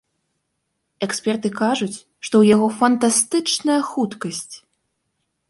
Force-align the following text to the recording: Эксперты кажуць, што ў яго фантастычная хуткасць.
Эксперты 1.07 1.51
кажуць, 1.61 1.99
што 2.25 2.35
ў 2.41 2.57
яго 2.57 2.67
фантастычная 2.79 3.79
хуткасць. 3.93 4.51